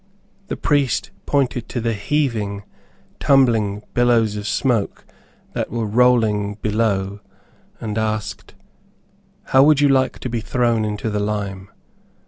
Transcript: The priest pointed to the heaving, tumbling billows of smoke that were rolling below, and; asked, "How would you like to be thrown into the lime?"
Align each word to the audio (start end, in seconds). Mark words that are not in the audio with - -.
The 0.47 0.57
priest 0.57 1.11
pointed 1.27 1.69
to 1.69 1.79
the 1.79 1.93
heaving, 1.93 2.63
tumbling 3.19 3.83
billows 3.93 4.35
of 4.35 4.47
smoke 4.47 5.05
that 5.53 5.69
were 5.69 5.85
rolling 5.85 6.55
below, 6.63 7.19
and; 7.79 7.95
asked, 7.99 8.55
"How 9.43 9.61
would 9.61 9.79
you 9.79 9.89
like 9.89 10.17
to 10.17 10.27
be 10.27 10.41
thrown 10.41 10.85
into 10.85 11.11
the 11.11 11.19
lime?" 11.19 11.69